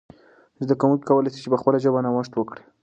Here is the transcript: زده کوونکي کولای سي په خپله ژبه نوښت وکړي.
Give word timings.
زده 0.63 0.73
کوونکي 0.81 1.03
کولای 1.09 1.31
سي 1.33 1.49
په 1.53 1.57
خپله 1.61 1.77
ژبه 1.83 1.99
نوښت 2.05 2.31
وکړي. 2.35 2.63